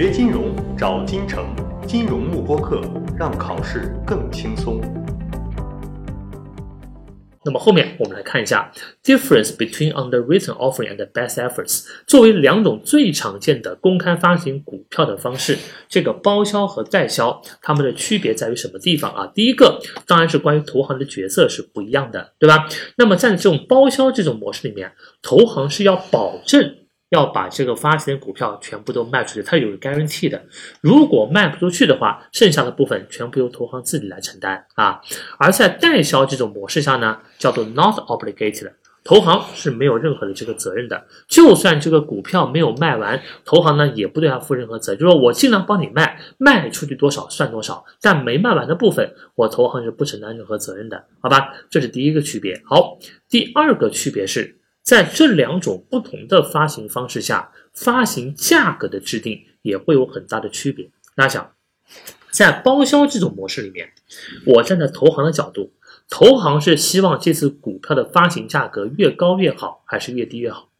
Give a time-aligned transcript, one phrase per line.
[0.00, 1.44] 学金融找金城，
[1.84, 2.80] 金融慕播课，
[3.18, 4.80] 让考试更轻松。
[7.44, 8.70] 那么后面我们来看一下
[9.02, 15.58] difference between underwritten offering and best efforts 作为两种最常见的公开发行股票的方式，
[15.88, 19.26] 这个包销和代销它们的区别在于什么地方啊？
[19.34, 22.68] 第一个当然是关于投行的角色是不一样的，对吧？
[22.96, 26.76] 那么在这种包销这种模式里面，投行是要保证。
[27.10, 30.42] 要把这个发行的股票全部都卖出去，它有 guarantee 的。
[30.80, 35.00] 如果卖不出去的话，剩下的部分全部由投行自己来承担啊。
[35.38, 38.72] 而在代销这种模式下呢，叫做 not obligated，
[39.04, 41.06] 投行是没有任何的这个责任的。
[41.26, 51.54] 就算这个股票没有卖完，投行呢也不对它负任何责，就是说我尽量帮你卖，卖出去多少算多少，但没卖完的部分，我投行是不承担任何责任的，好吧？
[51.70, 52.60] 这是第一个区别。
[52.66, 52.98] 好，
[53.30, 54.57] 第二个区别是。
[54.88, 60.90] 在这两种不同的发行方式下，发行价格的制定也会有很大的区别。
[61.14, 61.52] 大家想，
[62.30, 63.92] 在包销这种模式里面，
[64.46, 65.74] 我站在投行的角度，
[66.08, 70.70] 投行是希望这次股票的发行价格越高越好，还是越低越好？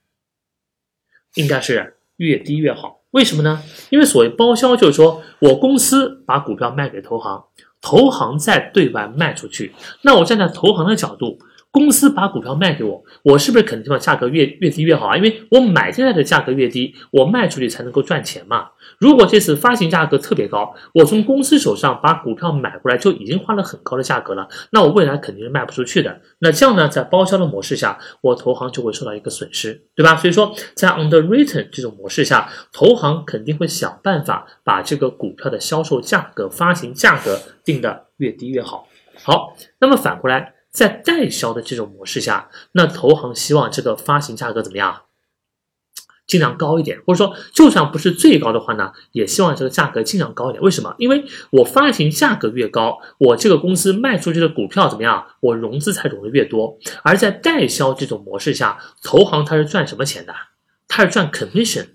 [1.35, 3.03] 应该是越低越好。
[3.11, 3.63] 为什么呢？
[3.91, 7.45] 因为所谓包销，就是说我公司把股票卖给投行，
[7.83, 9.75] 投行再对外卖出去。
[10.01, 11.39] 那我站在投行的角度。
[11.71, 15.17] 公司把股票卖给我，我是不是肯定希望价格越越低越好啊？
[15.17, 18.69] 因为我买进来的价格越低，我卖出去才能够赚钱嘛。
[18.99, 26.21] 如果这次发行价格特别高，我从公司手上把股票买过来就已经花了很高的价格了，那我未来肯定是卖不出去的。
[26.39, 30.17] 那这样呢，在包销的模式下，我投行就会受到一个损失，对吧？
[30.17, 38.89] 所以说，在 underwritten 这种模式下，投行肯定会想办法把这个股票的销售价格、发行价格定的越低越好。
[39.23, 40.55] 好，那么反过来。
[40.71, 45.03] 在代销的这种模式下，那投行希望这个发行价格怎么样？
[46.27, 50.63] 尽量高一点，或者说就算不是最高的话呢，也希望这个价格尽量高一点。
[50.63, 50.95] 为什么？
[50.99, 55.27] 因为我发行价格越高，我这个公司卖出去的股票怎么样？
[55.41, 56.77] 我融资才融的越多。
[57.03, 60.35] 而在代销这种模式下，投行它是赚什么钱的？
[60.87, 61.87] 它是赚 commission，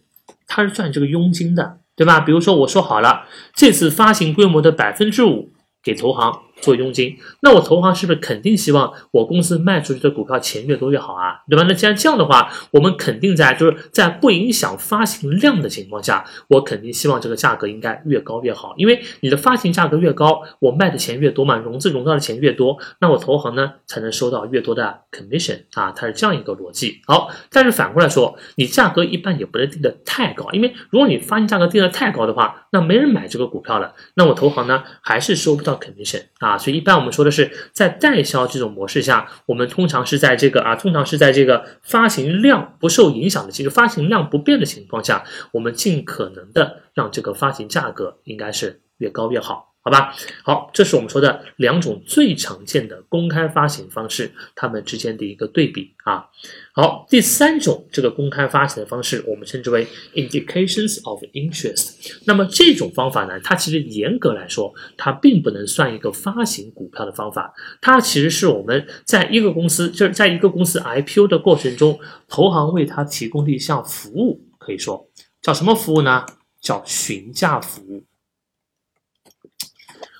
[0.48, 2.20] 它是赚这个佣金的，对吧？
[2.20, 5.52] 比如说我说好了，这次发行规模的百分之五
[5.84, 6.42] 给投行。
[6.64, 11.42] 做佣金，那我投行是不是肯定希望我公司卖出去的股票钱越多越好啊？
[11.50, 11.66] 对吧？
[11.68, 27.02] 那既然这样的话，我们肯定在就是在不影响发行量的情况下，我肯定希望这个价格应该越高越好，因为你的发行价格越高，我卖的钱越多嘛，融资融到的钱越多，那我投行呢才能收到越多的 commission 啊，它是这样一个逻辑。
[27.06, 36.53] 好，但是反过来说，你价格一般也不能定的太高，因为如果你发行价格定的太高的话，那没人买这个股票了，那我投行呢还是收不到 commission 啊。
[36.58, 49.73] 所以一般我们说的是在代销这种模式下，我们通常是在这个啊，通常是在这个发行量不受影响的，其实发行量不变的情况下，我们尽可能的让这个发行价格应该是越高越好。
[49.86, 56.26] 好吧，好，这是我们说的两种最常见的公开发行方式，它们之间的一个对比啊。
[56.72, 59.86] 好，第三种这个公开发行的方式，我们称之为
[60.16, 61.96] indications of interest。
[62.26, 75.10] 那么这种方法呢，它其实严格来说，它并不能算一个发行股票的方法，它其实是我们在一个公司，就是在一个公司 IPO 的过程中，投行为它提供的一项服务，可以说
[75.42, 76.26] 叫什么服务呢？
[76.62, 78.06] 叫询价服务。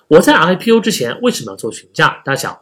[0.08, 2.22] 我在 IPO 之前为什么要做询价？
[2.24, 2.58] 大家想，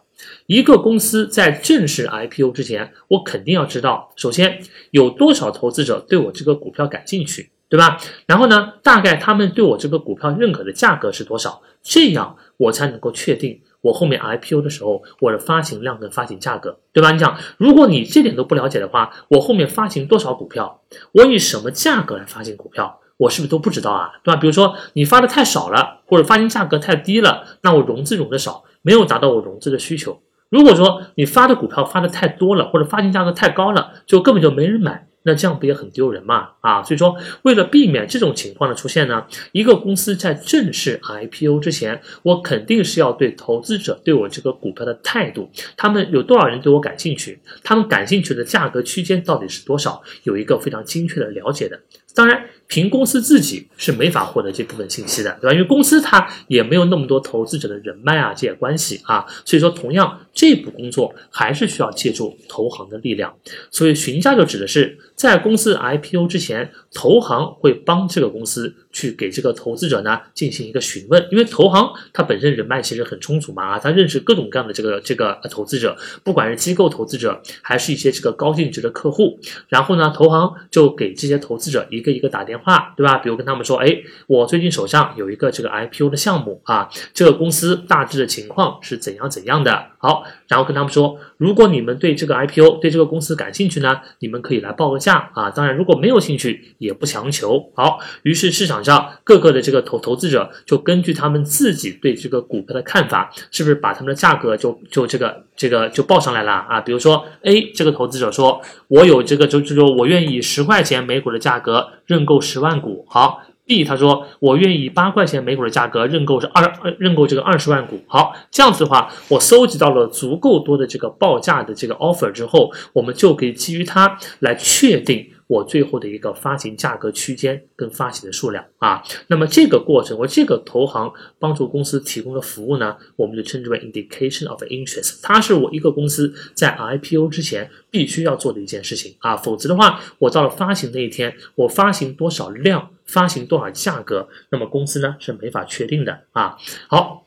[0.47, 4.61] 一个公司在正式 IPO 之前，我肯定要知道，首先
[4.91, 7.99] 有多少投资者对我这个股票感兴趣，对吧？
[8.27, 11.61] 然后呢，大概他们对我这个股票认可的价格是多少？
[11.83, 17.11] 这样我才能够确定我后面 IPO 的时候我的发行量跟发行价格，对吧？
[17.11, 23.01] 你想，如果你这点都不了解的话，我后面发行多少股票，我以什么价格来发行股票？
[23.23, 24.11] 我是不是都不知道啊？
[24.25, 24.41] 对吧？
[24.41, 30.21] 比如说你发的太少了，或者发行价格太低了，那我融资融的少，没有达到我融资的需求。
[30.49, 35.07] 如果说你发的股票发的太多了，或者发行价格太高了，就根本就没人买。
[35.25, 36.49] 那这样不也很丢人嘛？
[36.61, 51.79] 啊，所以说为了避免这种情况的出现呢，一个公司在正式 IPO 之前，我肯定是要对投资者对我这个股票的态度，他们有多少人对我感兴趣，他们感兴趣的价格区间到底是多少，有一个非常精确的了解的。
[52.17, 55.53] 当然，凭公司自己是没法获得这部分信息的，对吧？
[55.53, 63.35] 因为公司它也没有那么多投资者的人脉啊，这些关系啊，所以说同样这步工作还是需要借助投行的力量。
[63.71, 64.99] 所以询价就指的是。
[65.15, 82.62] 在公司 IPO 之前，投行会帮这个公司去给这个投资者呢进行一个询问，因为投行它本身人脉其实很充足嘛啊，他认识各种各样的这个这个投资者，不管是机构投资者还是一些这个高净值的客户，然后呢，投行就给这些投资者一个一个打电话，
[82.97, 83.19] 对吧？
[83.19, 89.87] 比如跟他们说，哎，我最近手上有一个这个 IPO 的项目啊，这个公司大致的情况是怎样怎样的。
[89.99, 95.49] 好，然后跟他们说，如果你们对这个 IPO 对这个公司感兴趣呢，你们可以来报个价啊。
[95.49, 97.71] 当然，如果没有兴趣，也不强求。
[97.77, 106.81] 好，于是市场上各个的这个投投资者就根据他们自己对这个股票的看法，是不是把他们的价格就就这个这个就报上来了啊？
[106.81, 113.07] 比如说 A 这个投资者说，我有这个就就说我愿意十块钱每股的价格认购十万股。
[113.09, 113.43] 好。
[113.65, 118.03] B 他说我愿意八块钱每股的价格认购是二认购这个二十万股。
[118.09, 125.25] 好，这样子的话，我搜集到了足够多的这个报价的这个 offer 之后，我们就可以基于它来确定。
[125.53, 146.57] 我最后的一个发行价格区间跟发行的数量啊，那么这个过程，我这个投行帮助公司提供的服务呢，我们就称之为 indication of interest，它是我一个公司在 IPO 之前必须要做的一件事情啊，否则的话，我到了发行那一天，我发行多少量，发行多少价格，那么公司呢是没法确定的啊。
[146.89, 147.27] 好。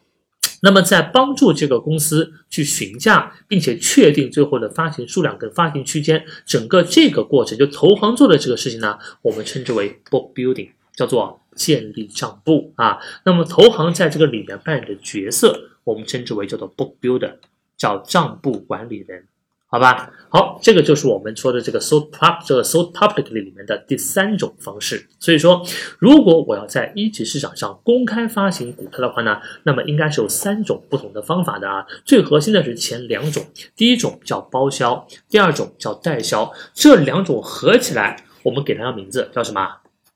[0.65, 12.97] 那么，在帮助这个公司去询价，并且确定最后的发行数量跟发行区间，整个这个过程，就投行做的这个事情呢，我们称之为 book building，叫做建立账簿啊。
[13.25, 17.35] 那么，投行在这个里面扮演的角色，我们称之为叫做 book builder，
[17.77, 19.27] 叫账簿管理人。
[19.67, 25.06] 好吧，好，这个就是我们说的这个 sold pub 这个 sold publicly 里面的第三种方式。
[25.19, 25.65] 所以说，
[26.00, 31.85] 如果我要在一级市场上公开发行股票的话呢，那么应该是有三种不同的方法的啊。
[32.06, 33.44] 最核心的是前两种，
[33.75, 36.50] 第一种叫包销，第二种叫代销。
[36.73, 39.67] 这两种合起来，我们给它个名字叫什么？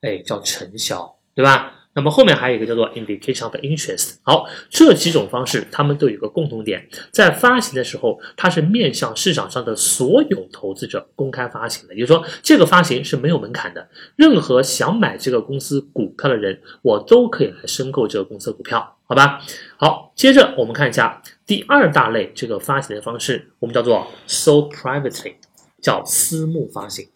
[0.02, 1.74] 哎，叫承销，对吧？
[1.96, 4.18] 那么后面还有一个叫做 indication of interest。
[4.22, 19.42] 好，这几种方式，它们都有一个共同点，在发行的时候，它是面向市场上的所有投资者公开发行的，也就是说，这个发行是没有门槛的，任何想买这个公司股票的人，我都可以来申购这个公司股票，好吧？
[19.78, 25.34] 好，接着我们看一下第二大类这个发行的方式，我们叫做 s o privately，
[25.82, 27.10] 叫私募发行。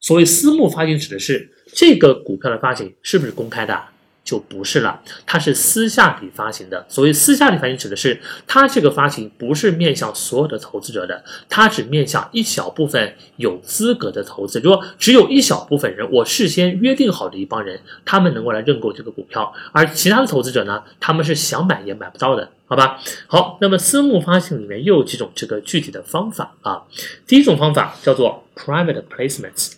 [0.00, 1.54] 所谓私募发行，指的是。
[1.72, 3.80] 这个股票的发行是不是公开的？
[4.24, 6.84] 就不是了，它是私下里发行的。
[6.86, 14.60] 所谓私下里发行，指的是它这个发行不是面向所有的投资者的，它只面向一小部分有资格的投资。
[14.60, 23.00] 如果只有一小部分人，我事先约定好的一帮人，他们能够来认购这个股票，而其他的投资者呢，他们是想买也买不到的，好吧？
[23.28, 26.82] 好，那么私募发行里面又有几种这个具体的方法啊？
[27.26, 29.77] 第一种方法叫做 private placements。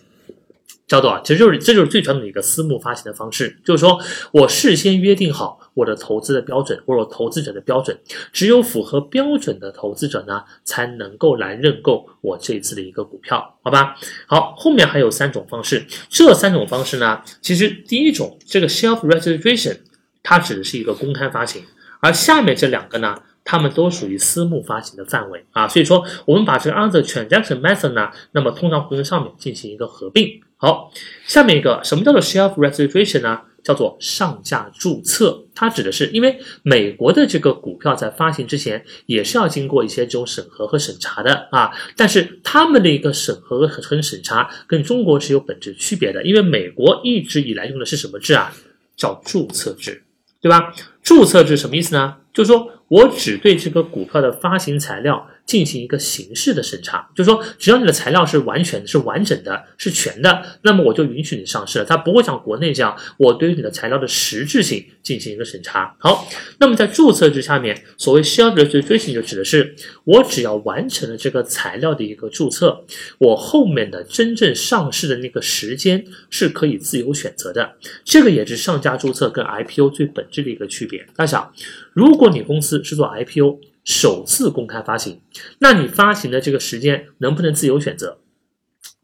[0.91, 3.97] 叫做，其实就是这就是最传统的一个私募发行的方式，就是说
[4.33, 7.97] 我事先约定好我的投资的标准，或者投资者的标准，
[8.33, 13.95] 只有符合标准的投资者呢，才能够来认购我这次的一个股票，好吧？
[14.27, 19.77] 好，后面还有三种方式，这三种方式呢，其实第一种这个 shelf registration，
[20.21, 21.63] 它指的是一个公开发行，
[22.01, 23.15] 而下面这两个呢。
[23.43, 30.39] 它们都属于私募发行的范围啊，所以说我们把这个 other transaction method 呢，那么通常会跟上面进行一个合并。
[30.61, 30.93] 好，
[31.25, 33.41] 下面一个什么叫做 shelf registration 呢？
[33.63, 48.53] 叫做上架注册，它指的是因为美国的这个股票在发行之前也是要经过一些这种审核和审查的啊，但是他们的一个审核和和审查跟中国是有本质区别的，因为美国一直以来用的是什么制啊？
[48.95, 50.03] 叫注册制，
[50.39, 50.75] 对吧？
[51.01, 52.17] 注册制什么意思呢？
[52.31, 52.71] 就是说。
[52.91, 61.85] 我只对这个股票的发行材料进行一个形式的审查，就是说，只要你的材料是完全、是完整的、是全的，那么我就允许你上市了。
[61.85, 65.93] 它不会像国内这样，我对于你的材料的实质性进行一个审查。
[65.99, 66.27] 好，
[66.59, 72.85] 那么在注册制下面，所谓 shelf registration 就指的是，我只要完成了这个材料的一个注册，
[73.17, 77.73] 我后面的真正上市的那个时间是可以自由选择的。
[78.05, 81.05] 这个也是上架注册跟 IPO 最本质的一个区别。
[81.15, 81.53] 大家想，
[81.93, 85.21] 如果你公司是做 IPO 首次公开发行，
[85.59, 88.19] 那你发行的这个时间能不能自由选择？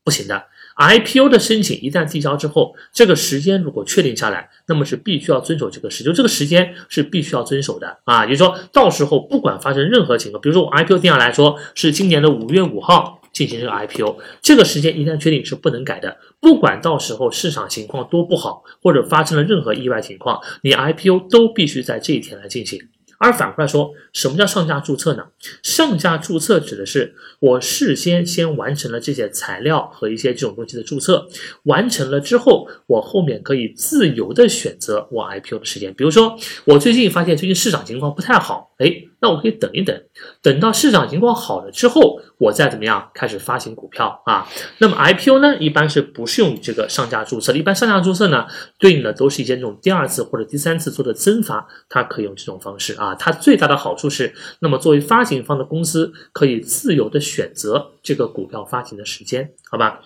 [0.04, 0.46] 不行的。
[0.78, 8.24] IPO 的申请一旦递交之后，这个时间如果确定下来，那么是必须要遵守这个时，就这个时间是必须要遵守的啊。
[8.28, 16.16] 也就是说到时候不管发生任何情况，比如说我 IPO 定下来说是今年的五月五号进行这个 IPO，这个时间一旦确定是不能改的。
[16.40, 22.80] 不管到时候市场情况多不好，或者发生了任何意外情况，你 IPO 都必须在这一天来进行。
[23.20, 25.24] 而反过来说，什么叫上架注册呢？
[25.64, 31.28] 上架注册指的是我事先先完成了这些材料和一些这种东西的注册，
[31.64, 35.94] 完成了之后，我后面可以自由的选择我 IPO 的时间。
[35.94, 38.72] 比如说，我最近发现最近市场情况不太好。
[38.78, 40.00] 哎，那我可以等一等，
[40.42, 44.48] 等到市场情况好了之后，我再怎么样开始发行股票啊？
[44.78, 48.46] 那么 IPO 呢，一般是不适用于这个上架注册的，一般上架注册呢，
[48.78, 53.16] 对应的都是一些这种第二次或者第三次做的增发，它可以用这种方式啊。
[53.16, 60.02] 它最大的好处是，那么作为发行方的公司可以自由的选择这个股票发行的时间，好吧？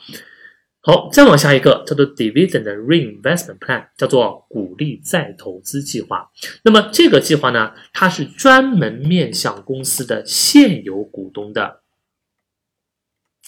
[0.84, 6.32] 好，再往下一个叫做 Dividend Reinvestment Plan，叫做鼓励再投资计划。
[6.64, 11.82] 那么这个计划呢，它是专门面向公司的现有股东的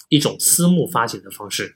[0.10, 1.75] 一种私募发行的方式。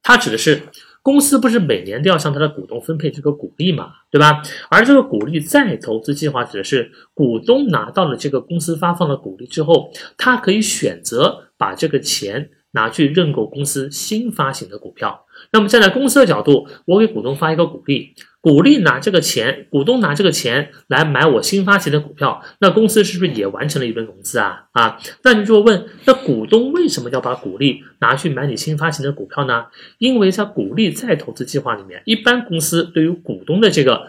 [0.00, 0.62] 它指的是
[1.02, 4.44] 公司不是每年都要向它的股东分配这个股利嘛，对吧？
[4.70, 12.50] 而这个鼓励再投资计划指的是股东拿到了这个公司发放的股利之后，他可以选择把这个钱。
[12.74, 24.64] 拿去认购公司新发行的股票，那么站在公司的角度，我给股东发一个股利，股利拿这个钱，股东拿这个钱来买我新发行的股票，那公司是不是也完成了一轮融资啊？
[24.72, 29.66] 啊，那你就问，那股东为什么要把股利拿去买你新发行的股票呢？
[29.98, 34.08] 因为在股利再投资计划里面，一般公司对于股东的这个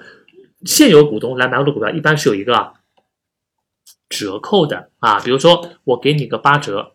[0.64, 2.74] 现有股东来买我的股票，一般是有一个
[4.10, 6.94] 折扣的啊，比如说我给你个八折。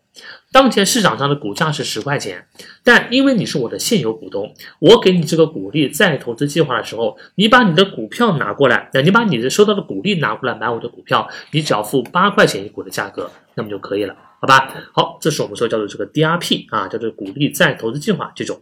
[0.51, 2.45] 当前市场上的股价是十块钱，
[2.83, 14.73] 但因为你是我的现有股东，我给你这个股利再投资计划的时候，你把你的股票拿过来，那你把你的收到的股利拿过来买我的股票，你只要付八块钱一股的价格，那么就可以了，好吧？
[14.91, 18.61] 好，这是我们说叫做这个 DRP 啊，叫做股利再投资计划这种。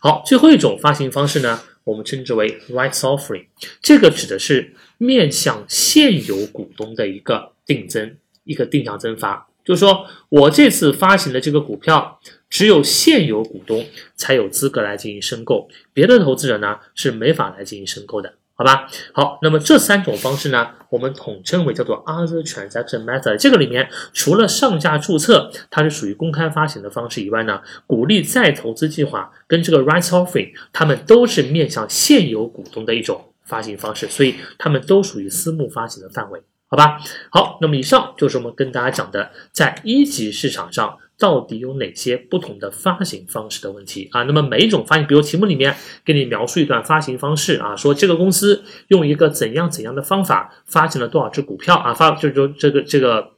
[0.00, 3.46] 好，最后一种发行方式呢，我们称之为 Rights Offering，
[3.80, 9.48] 这个指的是面向现有股东的一个定增，一个定向增发。
[9.64, 12.18] 就是说我这次发行的这个股票，
[12.50, 18.88] 只有现有股东才有资格来进行申购，别的投资者呢是没法来进行申购的，好吧？
[19.12, 23.36] 好，那么这三种方式呢，我们统称为叫做 Other Transaction Method。
[23.36, 36.42] 这个里面除了上架注册，它是属于公开发行的方式以外呢，鼓励再投资计划跟这个 Rights Offering，它们都是面向现有股东的一种发行方式，所以它们都属于私募发行的范围。
[36.72, 36.98] 好吧，
[37.28, 44.22] 好，那么以上就是我们跟大家讲的，在一级市场上到底有哪些不同的发行方式的问题啊？
[44.22, 53.32] 那么每一种发行，比如题目里面给你描述一段发行方式啊，说这个公司用一个怎样怎样的方法发行了多少只股票啊，发就是说这个这个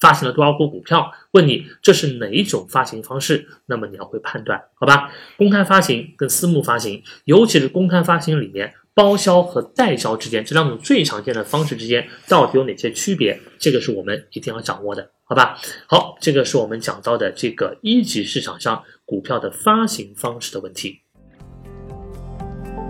[0.00, 5.12] 发行了多少股股票，问你这是哪一种发行方式，那么你要会判断，好吧？
[5.36, 8.72] 公开发行跟私募发行，尤其是公开发行里面。
[8.94, 13.38] 包销和代销之间这两种最常见的方式之间到底有哪些区别？
[13.58, 15.58] 这个是我们一定要掌握的，好吧？
[15.88, 21.00] 好，这个是我们讲到的这个一级市场上股票的发行方式的问题。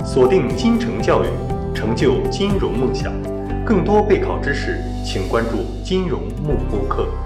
[0.04, 1.28] 锁定金城教育，
[1.74, 3.10] 成就金融梦想。
[3.64, 7.23] 更多备考知识，请关注金融慕课课。